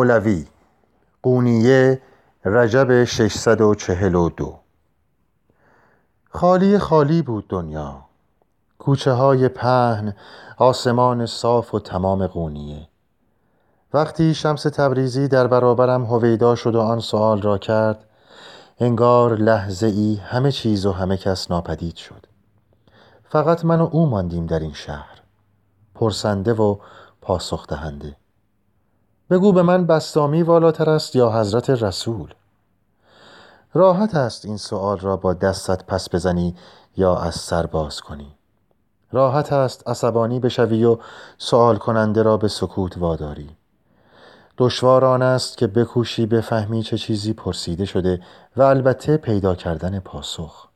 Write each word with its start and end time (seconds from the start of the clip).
مولوی 0.00 0.46
قونیه 1.22 2.02
رجب 2.44 3.04
642 3.04 4.58
خالی 6.30 6.78
خالی 6.78 7.22
بود 7.22 7.48
دنیا. 7.48 8.04
کوچه 8.78 9.12
های 9.12 9.48
پهن 9.48 10.14
آسمان 10.56 11.26
صاف 11.26 11.74
و 11.74 11.78
تمام 11.78 12.26
قونیه. 12.26 12.88
وقتی 13.94 14.34
شمس 14.34 14.62
تبریزی 14.62 15.28
در 15.28 15.46
برابرم 15.46 16.04
هویدا 16.04 16.54
شد 16.54 16.74
و 16.74 16.80
آن 16.80 17.00
سوال 17.00 17.42
را 17.42 17.58
کرد 17.58 18.04
انگار 18.78 19.34
لحظه 19.36 19.86
ای 19.86 20.14
همه 20.14 20.52
چیز 20.52 20.86
و 20.86 20.92
همه 20.92 21.16
کس 21.16 21.50
ناپدید 21.50 21.96
شد. 21.96 22.26
فقط 23.28 23.64
من 23.64 23.80
و 23.80 23.88
او 23.92 24.06
ماندیم 24.06 24.46
در 24.46 24.58
این 24.58 24.72
شهر. 24.72 25.22
پرسنده 25.94 26.52
و 26.52 26.76
پاسخ 27.20 27.66
دهنده. 27.66 28.19
بگو 29.30 29.52
به 29.52 29.62
من 29.62 29.86
بستامی 29.86 30.42
والاتر 30.42 30.90
است 30.90 31.16
یا 31.16 31.30
حضرت 31.30 31.70
رسول؟ 31.70 32.34
راحت 33.74 34.14
است 34.14 34.44
این 34.44 34.56
سؤال 34.56 34.98
را 34.98 35.16
با 35.16 35.34
دستت 35.34 35.84
پس 35.84 36.14
بزنی 36.14 36.56
یا 36.96 37.16
از 37.16 37.34
سر 37.34 37.66
باز 37.66 38.00
کنی. 38.00 38.34
راحت 39.12 39.52
است 39.52 39.88
عصبانی 39.88 40.40
بشوی 40.40 40.84
و 40.84 40.98
سؤال 41.38 41.76
کننده 41.76 42.22
را 42.22 42.36
به 42.36 42.48
سکوت 42.48 42.98
واداری. 42.98 43.50
دشوار 44.58 45.04
آن 45.04 45.22
است 45.22 45.58
که 45.58 45.66
بکوشی 45.66 46.26
بفهمی 46.26 46.82
چه 46.82 46.98
چیزی 46.98 47.32
پرسیده 47.32 47.84
شده 47.84 48.20
و 48.56 48.62
البته 48.62 49.16
پیدا 49.16 49.54
کردن 49.54 50.00
پاسخ. 50.00 50.68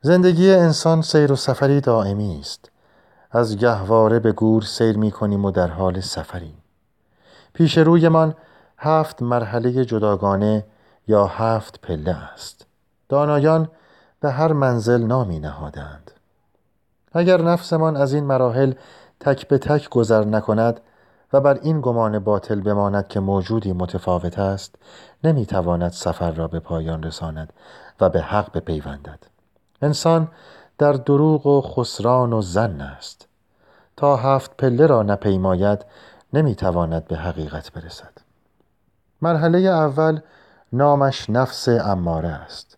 زندگی 0.00 0.50
انسان 0.50 1.02
سیر 1.02 1.32
و 1.32 1.36
سفری 1.36 1.80
دائمی 1.80 2.40
است. 2.40 2.70
از 3.30 3.56
گهواره 3.56 4.18
به 4.18 4.32
گور 4.32 4.62
سیر 4.62 4.98
می 4.98 5.10
کنیم 5.10 5.44
و 5.44 5.50
در 5.50 5.68
حال 5.68 6.00
سفریم. 6.00 6.57
پیش 7.52 7.78
رویمان 7.78 8.34
هفت 8.78 9.22
مرحله 9.22 9.84
جداگانه 9.84 10.64
یا 11.08 11.26
هفت 11.26 11.80
پله 11.80 12.16
است. 12.32 12.66
دانایان 13.08 13.68
به 14.20 14.30
هر 14.30 14.52
منزل 14.52 15.02
نامی 15.02 15.38
نهادند. 15.38 16.10
اگر 17.12 17.42
نفسمان 17.42 17.96
از 17.96 18.12
این 18.12 18.24
مراحل 18.24 18.72
تک 19.20 19.48
به 19.48 19.58
تک 19.58 19.88
گذر 19.88 20.24
نکند 20.24 20.80
و 21.32 21.40
بر 21.40 21.58
این 21.62 21.80
گمان 21.80 22.18
باطل 22.18 22.60
بماند 22.60 23.08
که 23.08 23.20
موجودی 23.20 23.72
متفاوت 23.72 24.38
است 24.38 24.74
نمی‌تواند 25.24 25.90
سفر 25.90 26.30
را 26.30 26.48
به 26.48 26.60
پایان 26.60 27.02
رساند 27.02 27.52
و 28.00 28.08
به 28.08 28.20
حق 28.20 28.52
بپیوندد. 28.52 29.18
انسان 29.82 30.28
در 30.78 30.92
دروغ 30.92 31.46
و 31.46 31.60
خسران 31.60 32.32
و 32.32 32.42
زن 32.42 32.80
است. 32.80 33.28
تا 33.96 34.16
هفت 34.16 34.56
پله 34.56 34.86
را 34.86 35.02
نپیماید 35.02 35.84
نمی‌تواند 36.32 37.04
به 37.04 37.16
حقیقت 37.16 37.72
برسد. 37.72 38.12
مرحله 39.22 39.58
اول 39.58 40.20
نامش 40.72 41.30
نفس 41.30 41.68
اماره 41.68 42.28
است. 42.28 42.76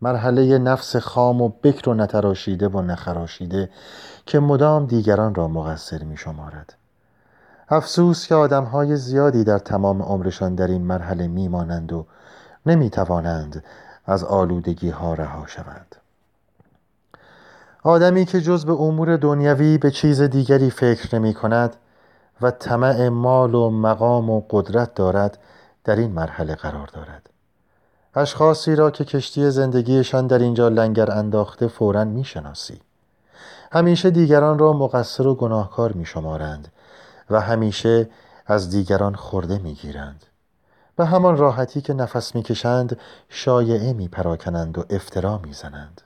مرحله 0.00 0.58
نفس 0.58 0.96
خام 0.96 1.42
و 1.42 1.48
بکر 1.48 1.88
و 1.88 1.94
نتراشیده 1.94 2.68
و 2.68 2.80
نخراشیده 2.80 3.70
که 4.26 4.40
مدام 4.40 4.86
دیگران 4.86 5.34
را 5.34 5.48
مقصر 5.48 6.04
می 6.04 6.16
شمارد 6.16 6.74
افسوس 7.68 8.26
که 8.26 8.34
آدمهای 8.34 8.96
زیادی 8.96 9.44
در 9.44 9.58
تمام 9.58 10.02
عمرشان 10.02 10.54
در 10.54 10.66
این 10.66 10.82
مرحله 10.82 11.26
میمانند 11.26 11.92
و 11.92 12.06
نمی 12.66 12.90
توانند 12.90 13.64
از 14.06 14.24
آلودگی 14.24 14.90
ها 14.90 15.14
رها 15.14 15.46
شوند. 15.46 15.96
آدمی 17.82 18.24
که 18.24 18.40
جز 18.40 18.66
به 18.66 18.72
امور 18.72 19.16
دنیوی 19.16 19.78
به 19.78 19.90
چیز 19.90 20.22
دیگری 20.22 20.70
فکر 20.70 21.18
نمی 21.18 21.34
کند 21.34 21.76
و 22.42 22.50
طمع 22.50 23.08
مال 23.08 23.54
و 23.54 23.70
مقام 23.70 24.30
و 24.30 24.42
قدرت 24.50 24.94
دارد 24.94 25.38
در 25.84 25.96
این 25.96 26.10
مرحله 26.10 26.54
قرار 26.54 26.86
دارد 26.86 27.30
اشخاصی 28.14 28.76
را 28.76 28.90
که 28.90 29.04
کشتی 29.04 29.50
زندگیشان 29.50 30.26
در 30.26 30.38
اینجا 30.38 30.68
لنگر 30.68 31.10
انداخته 31.10 31.68
فورا 31.68 32.04
می‌شناسی 32.04 32.80
همیشه 33.72 34.10
دیگران 34.10 34.58
را 34.58 34.72
مقصر 34.72 35.26
و 35.26 35.34
گناهکار 35.34 35.92
می 35.92 36.06
شمارند 36.06 36.72
و 37.30 37.40
همیشه 37.40 38.10
از 38.46 38.70
دیگران 38.70 39.14
خورده 39.14 39.58
می 39.58 39.74
گیرند 39.74 40.24
به 40.96 41.06
همان 41.06 41.36
راحتی 41.36 41.80
که 41.80 41.94
نفس 41.94 42.34
می‌کشند 42.34 42.98
شایعه 43.28 43.92
می 43.92 44.08
پراکنند 44.08 44.78
و 44.78 44.84
افترا 44.90 45.38
می 45.38 45.52
زنند. 45.52 46.00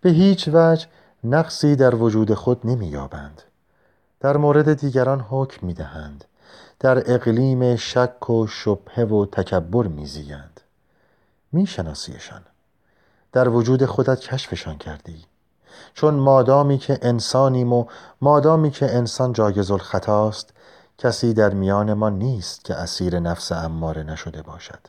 به 0.00 0.10
هیچ 0.10 0.48
وجه 0.52 0.86
نقصی 1.24 1.76
در 1.76 1.94
وجود 1.94 2.34
خود 2.34 2.60
نمی 2.64 2.86
یابند. 2.86 3.42
در 4.20 4.36
مورد 4.36 4.74
دیگران 4.74 5.20
حکم 5.20 5.66
می 5.66 5.74
دهند 5.74 6.24
در 6.80 7.14
اقلیم 7.14 7.76
شک 7.76 8.30
و 8.30 8.46
شبهه 8.46 9.04
و 9.04 9.26
تکبر 9.26 9.86
میزیند. 9.86 10.60
میشناسیشان. 11.52 12.42
در 13.32 13.48
وجود 13.48 13.84
خودت 13.84 14.20
کشفشان 14.20 14.78
کردی. 14.78 15.24
چون 15.94 16.14
مادامی 16.14 16.78
که 16.78 16.98
انسانیم 17.02 17.72
و 17.72 17.84
مادامی 18.20 18.70
که 18.70 18.96
انسان 18.96 19.32
جایز 19.32 19.70
الخطاست 19.70 20.50
کسی 20.98 21.34
در 21.34 21.54
میان 21.54 21.94
ما 21.94 22.08
نیست 22.08 22.64
که 22.64 22.74
اسیر 22.74 23.18
نفس 23.18 23.52
اماره 23.52 24.02
نشده 24.02 24.42
باشد. 24.42 24.80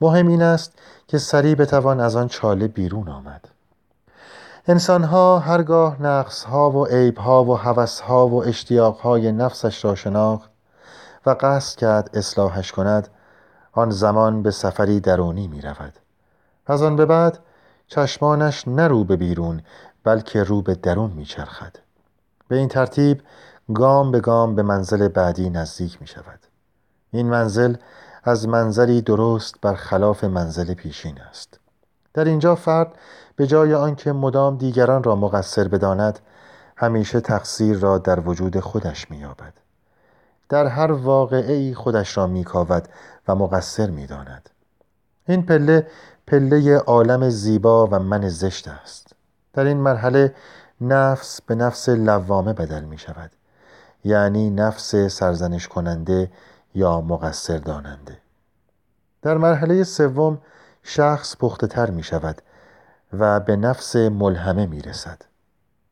مهم 0.00 0.28
این 0.28 0.42
است 0.42 0.72
که 1.08 1.18
سریع 1.18 1.54
بتوان 1.54 2.00
از 2.00 2.16
آن 2.16 2.28
چاله 2.28 2.68
بیرون 2.68 3.08
آمد. 3.08 3.48
انسانها 4.66 5.38
هرگاه 5.38 6.02
نقصها 6.02 6.70
و 6.70 6.86
عیبها 6.86 7.44
و 7.44 7.58
هوسها 7.58 8.28
و 8.28 8.44
اشتیاقهای 8.44 9.32
نفسش 9.32 9.84
را 9.84 9.94
شناخت 9.94 10.50
و 11.26 11.36
قصد 11.40 11.78
کرد 11.78 12.10
اصلاحش 12.14 12.72
کند 12.72 13.08
آن 13.72 13.90
زمان 13.90 14.42
به 14.42 14.50
سفری 14.50 15.00
درونی 15.00 15.48
می 15.48 15.60
رود 15.60 15.92
از 16.66 16.82
آن 16.82 16.96
به 16.96 17.06
بعد 17.06 17.38
چشمانش 17.86 18.68
نه 18.68 18.88
رو 18.88 19.04
به 19.04 19.16
بیرون 19.16 19.62
بلکه 20.04 20.42
رو 20.42 20.62
به 20.62 20.74
درون 20.74 21.10
می 21.10 21.24
چرخد 21.24 21.76
به 22.48 22.56
این 22.56 22.68
ترتیب 22.68 23.22
گام 23.74 24.10
به 24.10 24.20
گام 24.20 24.54
به 24.54 24.62
منزل 24.62 25.08
بعدی 25.08 25.50
نزدیک 25.50 26.00
می 26.00 26.06
شود 26.06 26.40
این 27.12 27.28
منزل 27.28 27.76
از 28.24 28.48
منظری 28.48 29.02
درست 29.02 29.54
بر 29.60 29.74
خلاف 29.74 30.24
منزل 30.24 30.74
پیشین 30.74 31.20
است. 31.20 31.60
در 32.14 32.24
اینجا 32.24 32.54
فرد 32.54 32.98
به 33.36 33.46
جای 33.46 33.74
آنکه 33.74 34.12
مدام 34.12 34.56
دیگران 34.56 35.02
را 35.02 35.16
مقصر 35.16 35.68
بداند 35.68 36.18
همیشه 36.76 37.20
تقصیر 37.20 37.78
را 37.78 37.98
در 37.98 38.20
وجود 38.20 38.60
خودش 38.60 39.10
مییابد. 39.10 39.52
در 40.48 40.66
هر 40.66 40.92
واقعه 40.92 41.74
خودش 41.74 42.16
را 42.16 42.26
میکاود 42.26 42.88
و 43.28 43.34
مقصر 43.34 43.90
می‌داند. 43.90 44.50
این 45.28 45.46
پله 45.46 45.86
پله 46.26 46.76
عالم 46.76 47.28
زیبا 47.28 47.86
و 47.86 47.98
من 47.98 48.28
زشت 48.28 48.68
است. 48.68 49.12
در 49.52 49.64
این 49.64 49.76
مرحله 49.76 50.34
نفس 50.80 51.42
به 51.42 51.54
نفس 51.54 51.88
لوامه 51.88 52.52
بدل 52.52 52.84
می 52.84 52.98
شود 52.98 53.30
یعنی 54.04 54.50
نفس 54.50 54.96
سرزنش 54.96 55.68
کننده 55.68 56.30
یا 56.74 57.00
مقصر 57.00 57.58
داننده. 57.58 58.18
در 59.22 59.36
مرحله 59.36 59.84
سوم 59.84 60.38
شخص 60.82 61.36
پخته 61.36 61.66
تر 61.66 61.90
می 61.90 62.02
شود 62.02 62.42
و 63.12 63.40
به 63.40 63.56
نفس 63.56 63.96
ملهمه 63.96 64.66
می 64.66 64.82
رسد 64.82 65.22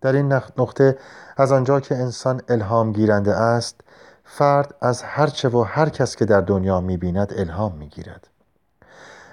در 0.01 0.13
این 0.13 0.33
نقطه 0.33 0.99
از 1.37 1.53
آنجا 1.53 1.81
که 1.81 1.97
انسان 1.97 2.43
الهام 2.49 2.93
گیرنده 2.93 3.35
است 3.35 3.81
فرد 4.25 4.75
از 4.81 5.03
هرچه 5.03 5.49
و 5.49 5.63
هر 5.63 5.89
کس 5.89 6.17
که 6.17 6.25
در 6.25 6.41
دنیا 6.41 6.81
می 6.81 6.97
بیند 6.97 7.33
الهام 7.37 7.75
می 7.75 7.89
گیرد 7.89 8.29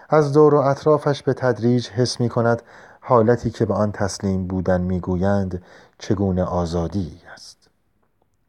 از 0.09 0.33
دور 0.33 0.55
و 0.55 0.57
اطرافش 0.57 1.23
به 1.23 1.33
تدریج 1.33 1.89
حس 1.89 2.19
می 2.19 2.29
کند 2.29 2.61
حالتی 2.99 3.49
که 3.49 3.65
به 3.65 3.73
آن 3.73 3.91
تسلیم 3.91 4.47
بودن 4.47 4.81
می 4.81 4.99
گویند 4.99 5.63
چگونه 5.99 6.43
آزادی 6.43 7.21
است. 7.33 7.57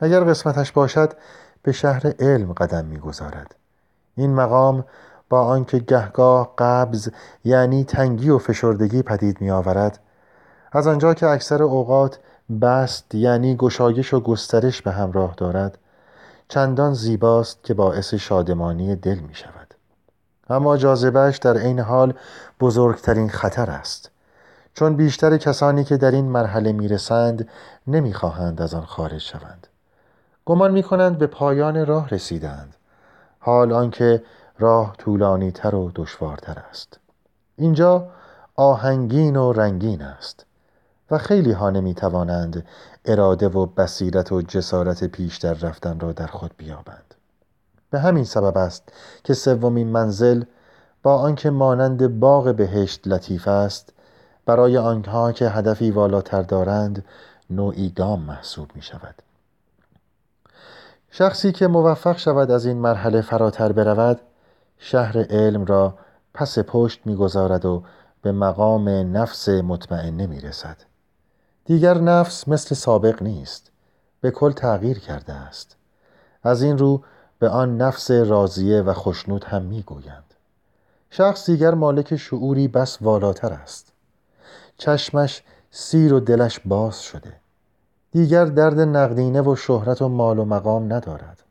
اگر 0.00 0.24
قسمتش 0.24 0.72
باشد 0.72 1.12
به 1.62 1.72
شهر 1.72 2.12
علم 2.18 2.52
قدم 2.52 2.84
می 2.84 2.98
گذارد. 2.98 3.54
این 4.16 4.34
مقام 4.34 4.84
با 5.28 5.44
آنکه 5.44 5.78
گهگاه 5.78 6.54
قبض 6.58 7.08
یعنی 7.44 7.84
تنگی 7.84 8.30
و 8.30 8.38
فشردگی 8.38 9.02
پدید 9.02 9.40
می 9.40 9.50
آورد 9.50 9.98
از 10.72 10.86
آنجا 10.86 11.14
که 11.14 11.26
اکثر 11.26 11.62
اوقات 11.62 12.18
بست 12.62 13.14
یعنی 13.14 13.56
گشایش 13.56 14.14
و 14.14 14.20
گسترش 14.20 14.82
به 14.82 14.92
همراه 14.92 15.34
دارد 15.36 15.78
چندان 16.48 16.94
زیباست 16.94 17.64
که 17.64 17.74
باعث 17.74 18.14
شادمانی 18.14 18.96
دل 18.96 19.18
می 19.18 19.34
شود 19.34 19.74
اما 20.50 20.76
جاذبهش 20.76 21.36
در 21.36 21.56
عین 21.56 21.80
حال 21.80 22.14
بزرگترین 22.60 23.28
خطر 23.28 23.70
است. 23.70 24.10
چون 24.74 24.96
بیشتر 24.96 25.36
کسانی 25.36 25.84
که 25.84 25.96
در 25.96 26.10
این 26.10 26.24
مرحله 26.24 26.72
می 26.72 26.88
رسند 26.88 27.48
نمی 27.86 28.14
خواهند 28.14 28.62
از 28.62 28.74
آن 28.74 28.84
خارج 28.84 29.18
شوند. 29.18 29.66
گمان 30.44 30.70
می 30.70 30.82
کنند 30.82 31.18
به 31.18 31.26
پایان 31.26 31.86
راه 31.86 32.08
رسیدند. 32.08 32.76
حال 33.38 33.72
آنکه 33.72 34.22
راه 34.58 34.94
طولانی 34.98 35.50
تر 35.50 35.74
و 35.74 35.90
دشوارتر 35.94 36.58
است. 36.70 36.98
اینجا 37.56 38.08
آهنگین 38.56 39.36
و 39.36 39.52
رنگین 39.52 40.02
است 40.02 40.46
و 41.10 41.18
خیلی 41.18 41.52
ها 41.52 41.70
نمی 41.70 41.94
توانند 41.94 42.66
اراده 43.04 43.48
و 43.48 43.66
بصیرت 43.66 44.32
و 44.32 44.42
جسارت 44.42 45.04
پیش 45.04 45.36
در 45.36 45.54
رفتن 45.54 46.00
را 46.00 46.12
در 46.12 46.26
خود 46.26 46.50
بیابند. 46.56 47.14
به 47.90 48.00
همین 48.00 48.24
سبب 48.24 48.56
است 48.58 48.82
که 49.24 49.34
سومین 49.34 49.88
منزل 49.88 50.44
با 51.02 51.16
آنکه 51.16 51.50
مانند 51.50 52.20
باغ 52.20 52.54
بهشت 52.54 53.08
لطیف 53.08 53.48
است 53.48 53.92
برای 54.46 54.78
آنها 54.78 55.32
که 55.32 55.48
هدفی 55.48 55.90
والاتر 55.90 56.42
دارند 56.42 57.04
نوعی 57.50 57.88
دام 57.88 58.22
محسوب 58.22 58.70
می 58.74 58.82
شود 58.82 59.14
شخصی 61.10 61.52
که 61.52 61.66
موفق 61.66 62.18
شود 62.18 62.50
از 62.50 62.66
این 62.66 62.76
مرحله 62.76 63.20
فراتر 63.20 63.72
برود 63.72 64.20
شهر 64.78 65.18
علم 65.18 65.64
را 65.64 65.94
پس 66.34 66.58
پشت 66.58 67.00
می‌گذارد 67.04 67.64
و 67.64 67.82
به 68.22 68.32
مقام 68.32 68.88
نفس 68.88 69.48
مطمئنه 69.48 70.26
می 70.26 70.40
رسد 70.40 70.76
دیگر 71.64 71.98
نفس 71.98 72.48
مثل 72.48 72.74
سابق 72.74 73.22
نیست 73.22 73.70
به 74.20 74.30
کل 74.30 74.52
تغییر 74.52 74.98
کرده 74.98 75.32
است. 75.32 75.76
از 76.42 76.62
این 76.62 76.78
رو 76.78 77.02
به 77.38 77.48
آن 77.48 77.76
نفس 77.76 78.10
راضیه 78.10 78.82
و 78.82 78.92
خشنود 78.92 79.44
هم 79.44 79.62
می‌گویند. 79.62 80.34
شخص 81.10 81.50
دیگر 81.50 81.74
مالک 81.74 82.16
شعوری 82.16 82.68
بس 82.68 82.98
والاتر 83.00 83.52
است. 83.52 83.92
چشمش 84.78 85.42
سیر 85.70 86.14
و 86.14 86.20
دلش 86.20 86.60
باز 86.64 87.02
شده. 87.02 87.32
دیگر 88.12 88.44
درد 88.44 88.80
نقدینه 88.80 89.42
و 89.42 89.56
شهرت 89.56 90.02
و 90.02 90.08
مال 90.08 90.38
و 90.38 90.44
مقام 90.44 90.92
ندارد. 90.92 91.42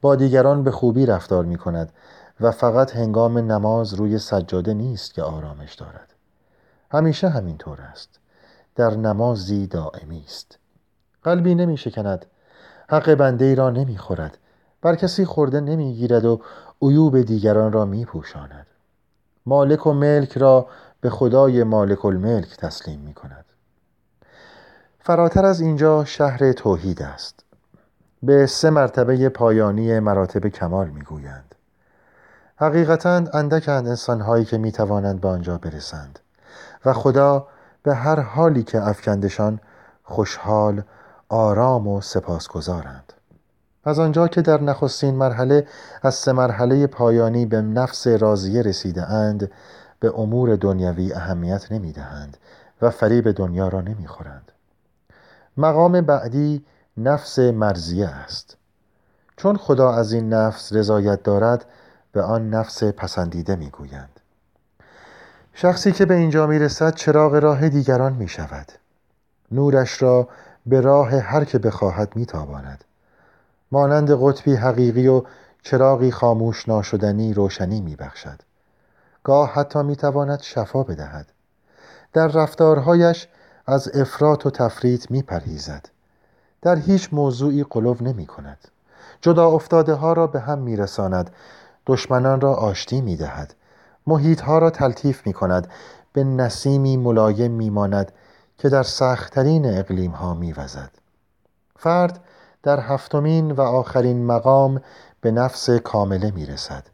با 0.00 0.14
دیگران 0.16 0.64
به 0.64 0.70
خوبی 0.70 1.06
رفتار 1.06 1.44
می 1.44 1.56
کند 1.56 1.92
و 2.40 2.50
فقط 2.50 2.96
هنگام 2.96 3.38
نماز 3.38 3.94
روی 3.94 4.18
سجاده 4.18 4.74
نیست 4.74 5.14
که 5.14 5.22
آرامش 5.22 5.74
دارد. 5.74 6.14
همیشه 6.90 7.28
همینطور 7.28 7.80
است. 7.80 8.18
در 8.74 8.90
نمازی 8.90 9.66
دائمی 9.66 10.24
است. 10.26 10.58
قلبی 11.22 11.54
نمی 11.54 11.76
شکند 11.76 12.26
حق 12.88 13.14
بنده 13.14 13.44
ای 13.44 13.54
را 13.54 13.70
نمی 13.70 13.98
خورد 13.98 14.38
بر 14.82 14.94
کسی 14.94 15.24
خورده 15.24 15.60
نمی 15.60 15.94
گیرد 15.94 16.24
و 16.24 16.40
عیوب 16.82 17.22
دیگران 17.22 17.72
را 17.72 17.84
می 17.84 18.04
پوشاند 18.04 18.66
مالک 19.46 19.86
و 19.86 19.92
ملک 19.92 20.38
را 20.38 20.66
به 21.00 21.10
خدای 21.10 21.64
مالک 21.64 22.04
الملک 22.04 22.56
تسلیم 22.56 23.00
می 23.00 23.14
کند 23.14 23.44
فراتر 25.00 25.44
از 25.44 25.60
اینجا 25.60 26.04
شهر 26.04 26.52
توحید 26.52 27.02
است. 27.02 27.44
به 28.22 28.46
سه 28.46 28.70
مرتبه 28.70 29.28
پایانی 29.28 30.00
مراتب 30.00 30.48
کمال 30.48 30.88
می 30.88 31.02
گویند 31.02 31.51
حقیقتا 32.62 33.24
اندکند 33.32 33.88
انسانهایی 33.88 34.44
که 34.44 34.58
می 34.58 34.72
توانند 34.72 35.20
به 35.20 35.28
آنجا 35.28 35.58
برسند. 35.58 36.18
و 36.84 36.92
خدا 36.92 37.46
به 37.82 37.94
هر 37.94 38.20
حالی 38.20 38.62
که 38.62 38.88
افکندشان 38.88 39.60
خوشحال 40.02 40.82
آرام 41.28 41.88
و 41.88 42.00
سپاسگزارند. 42.00 43.12
از 43.84 43.98
آنجا 43.98 44.28
که 44.28 44.42
در 44.42 44.60
نخستین 44.60 45.14
مرحله 45.14 45.66
از 46.02 46.14
سه 46.14 46.32
مرحله 46.32 46.86
پایانی 46.86 47.46
به 47.46 47.62
نفس 47.62 48.06
راضیه 48.06 48.62
رسیده 48.62 49.02
اند 49.10 49.50
به 50.00 50.18
امور 50.18 50.56
دنیوی 50.56 51.12
اهمیت 51.12 51.72
نمی 51.72 51.92
دهند 51.92 52.36
و 52.82 52.90
فریب 52.90 53.30
دنیا 53.30 53.68
را 53.68 53.80
نمی 53.80 54.06
خورند. 54.06 54.52
مقام 55.56 56.00
بعدی 56.00 56.64
نفس 56.96 57.38
مرزیه 57.38 58.08
است. 58.08 58.56
چون 59.36 59.56
خدا 59.56 59.92
از 59.92 60.12
این 60.12 60.32
نفس 60.32 60.72
رضایت 60.72 61.22
دارد 61.22 61.64
به 62.12 62.22
آن 62.22 62.50
نفس 62.50 62.84
پسندیده 62.84 63.56
می 63.56 63.70
گویند. 63.70 64.20
شخصی 65.54 65.92
که 65.92 66.06
به 66.06 66.14
اینجا 66.14 66.46
می 66.46 66.58
رسد 66.58 66.94
چراغ 66.94 67.34
راه 67.34 67.68
دیگران 67.68 68.12
می 68.12 68.28
شود 68.28 68.72
نورش 69.52 70.02
را 70.02 70.28
به 70.66 70.80
راه 70.80 71.18
هر 71.18 71.44
که 71.44 71.58
بخواهد 71.58 72.16
می 72.16 72.26
تاباند 72.26 72.84
مانند 73.72 74.10
قطبی 74.20 74.54
حقیقی 74.54 75.06
و 75.06 75.22
چراغی 75.62 76.10
خاموش 76.10 76.68
ناشدنی 76.68 77.34
روشنی 77.34 77.80
می 77.80 77.96
بخشد 77.96 78.40
گاه 79.24 79.52
حتی 79.52 79.82
می 79.82 79.96
تواند 79.96 80.40
شفا 80.42 80.82
بدهد. 80.82 81.26
در 82.12 82.26
رفتارهایش 82.26 83.28
از 83.66 83.96
افراط 83.96 84.46
و 84.46 84.50
تفریط 84.50 85.10
می 85.10 85.22
پرهیزد 85.22 85.88
در 86.62 86.76
هیچ 86.76 87.08
موضوعی 87.12 87.64
قلوب 87.70 88.02
نمی 88.02 88.26
کند 88.26 88.58
جدا 89.20 89.48
افتاده 89.48 89.94
ها 89.94 90.12
را 90.12 90.26
به 90.26 90.40
هم 90.40 90.58
می 90.58 90.76
رساند 90.76 91.30
دشمنان 91.86 92.40
را 92.40 92.54
آشتی 92.54 93.00
می 93.00 93.16
دهد 93.16 93.54
محیط 94.06 94.40
ها 94.40 94.58
را 94.58 94.70
تلطیف 94.70 95.26
می 95.26 95.32
کند 95.32 95.68
به 96.12 96.24
نسیمی 96.24 96.96
ملایم 96.96 97.50
می 97.50 97.70
ماند 97.70 98.12
که 98.58 98.68
در 98.68 98.82
سختترین 98.82 99.78
اقلیم 99.78 100.10
ها 100.10 100.34
می 100.34 100.52
وزد. 100.52 100.90
فرد 101.76 102.20
در 102.62 102.80
هفتمین 102.80 103.52
و 103.52 103.60
آخرین 103.60 104.26
مقام 104.26 104.80
به 105.20 105.30
نفس 105.30 105.70
کامله 105.70 106.30
می 106.30 106.46
رسد. 106.46 106.86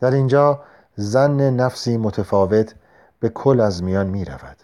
در 0.00 0.10
اینجا 0.10 0.60
زن 0.96 1.50
نفسی 1.50 1.96
متفاوت 1.96 2.74
به 3.20 3.28
کل 3.28 3.60
از 3.60 3.82
میان 3.82 4.06
می 4.06 4.24
رود. 4.24 4.56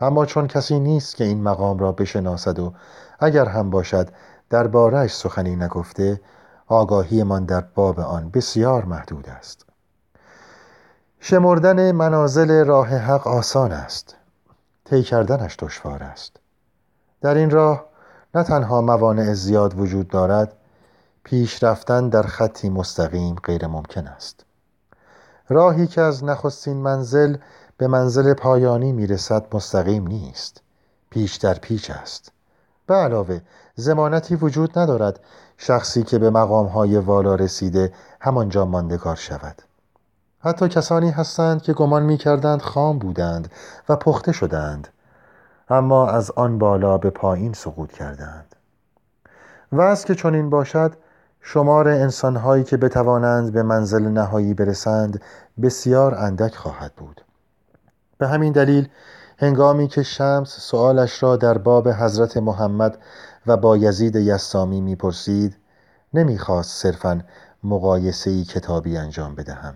اما 0.00 0.26
چون 0.26 0.46
کسی 0.46 0.80
نیست 0.80 1.16
که 1.16 1.24
این 1.24 1.42
مقام 1.42 1.78
را 1.78 1.92
بشناسد 1.92 2.58
و 2.58 2.74
اگر 3.20 3.44
هم 3.44 3.70
باشد 3.70 4.08
در 4.50 4.66
بارش 4.66 5.14
سخنی 5.14 5.56
نگفته 5.56 6.20
آگاهیمان 6.66 7.44
در 7.44 7.60
باب 7.60 8.00
آن 8.00 8.30
بسیار 8.30 8.84
محدود 8.84 9.28
است. 9.28 9.66
شمردن 11.20 11.92
منازل 11.92 12.64
راه 12.64 12.88
حق 12.88 13.26
آسان 13.26 13.72
است. 13.72 14.16
طی 14.84 15.02
کردنش 15.02 15.56
دشوار 15.58 16.02
است. 16.02 16.36
در 17.20 17.34
این 17.34 17.50
راه 17.50 17.84
نه 18.34 18.42
تنها 18.42 18.80
موانع 18.80 19.34
زیاد 19.34 19.78
وجود 19.78 20.08
دارد 20.08 20.52
پیش 21.24 21.62
رفتن 21.62 22.08
در 22.08 22.22
خطی 22.22 22.68
مستقیم 22.68 23.34
غیر 23.34 23.66
ممکن 23.66 24.06
است. 24.06 24.44
راهی 25.48 25.86
که 25.86 26.00
از 26.00 26.24
نخستین 26.24 26.76
منزل 26.76 27.36
به 27.76 27.86
منزل 27.86 28.34
پایانی 28.34 28.92
می‌رسد 28.92 29.46
مستقیم 29.52 30.06
نیست. 30.06 30.60
پیش 31.10 31.36
در 31.36 31.54
پیچ 31.54 31.90
است. 31.90 32.33
به 32.86 32.94
علاوه 32.94 33.40
زمانتی 33.74 34.34
وجود 34.36 34.78
ندارد 34.78 35.20
شخصی 35.58 36.02
که 36.02 36.18
به 36.18 36.30
مقامهای 36.30 36.96
والا 36.96 37.34
رسیده 37.34 37.92
همانجا 38.20 38.64
ماندگار 38.64 39.16
شود. 39.16 39.62
حتی 40.40 40.68
کسانی 40.68 41.10
هستند 41.10 41.62
که 41.62 41.72
گمان 41.72 42.02
می 42.02 42.16
کردند 42.16 42.62
خام 42.62 42.98
بودند 42.98 43.52
و 43.88 43.96
پخته 43.96 44.32
شدند 44.32 44.88
اما 45.68 46.08
از 46.08 46.30
آن 46.30 46.58
بالا 46.58 46.98
به 46.98 47.10
پایین 47.10 47.52
سقوط 47.52 47.92
کردند. 47.92 48.54
و 49.72 49.80
از 49.80 50.04
که 50.04 50.14
چنین 50.14 50.50
باشد 50.50 50.96
شمار 51.40 51.88
انسانهایی 51.88 52.64
که 52.64 52.76
بتوانند 52.76 53.52
به 53.52 53.62
منزل 53.62 54.02
نهایی 54.02 54.54
برسند 54.54 55.22
بسیار 55.62 56.14
اندک 56.14 56.54
خواهد 56.54 56.92
بود. 56.96 57.24
به 58.18 58.28
همین 58.28 58.52
دلیل 58.52 58.88
هنگامی 59.38 59.88
که 59.88 60.02
شمس 60.02 60.48
سؤالش 60.60 61.22
را 61.22 61.36
در 61.36 61.58
باب 61.58 61.88
حضرت 61.88 62.36
محمد 62.36 62.98
و 63.46 63.56
با 63.56 63.76
یزید 63.76 64.16
یسامی 64.16 64.80
می‌پرسید 64.80 65.56
نمی‌خواست 66.14 66.82
صرفا 66.82 67.20
مقایسه 67.64 68.44
کتابی 68.44 68.96
انجام 68.96 69.34
بدهم. 69.34 69.74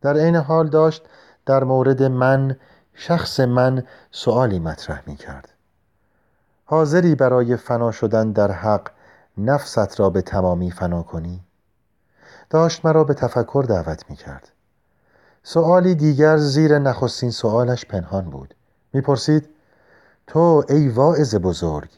در 0.00 0.16
عین 0.16 0.36
حال 0.36 0.68
داشت 0.68 1.02
در 1.46 1.64
مورد 1.64 2.02
من 2.02 2.56
شخص 2.94 3.40
من 3.40 3.84
سؤالی 4.10 4.58
مطرح 4.58 5.02
می 5.06 5.16
کرد 5.16 5.48
حاضری 6.64 7.14
برای 7.14 7.56
فنا 7.56 7.90
شدن 7.90 8.32
در 8.32 8.52
حق 8.52 8.90
نفست 9.38 10.00
را 10.00 10.10
به 10.10 10.22
تمامی 10.22 10.70
فنا 10.70 11.02
کنی؟ 11.02 11.44
داشت 12.50 12.84
مرا 12.84 13.04
به 13.04 13.14
تفکر 13.14 13.64
دعوت 13.68 14.10
می 14.10 14.16
کرد 14.16 14.48
سؤالی 15.42 15.94
دیگر 15.94 16.36
زیر 16.36 16.78
نخستین 16.78 17.30
سؤالش 17.30 17.84
پنهان 17.84 18.24
بود. 18.30 18.54
می‌پرسید 18.92 19.48
تو 20.26 20.64
ای 20.68 20.88
واعظ 20.88 21.34
بزرگ 21.34 21.90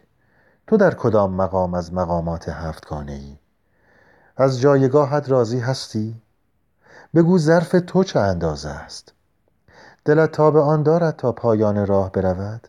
تو 0.67 0.77
در 0.77 0.95
کدام 0.95 1.35
مقام 1.35 1.75
از 1.75 1.95
مقامات 1.95 2.49
هفتگانه 2.49 3.13
ای؟ 3.13 3.39
از 4.37 4.61
جایگاهت 4.61 5.31
راضی 5.31 5.59
هستی؟ 5.59 6.23
بگو 7.15 7.39
ظرف 7.39 7.77
تو 7.87 8.05
چه 8.05 8.21
اندازه 8.21 8.69
است؟ 8.69 9.13
دلت 10.05 10.33
تا 10.33 10.51
به 10.51 10.61
آن 10.61 10.83
دارد 10.83 11.17
تا 11.17 11.33
پایان 11.33 11.87
راه 11.87 12.13
برود؟ 12.13 12.69